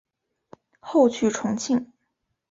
[0.79, 1.93] 后去重庆。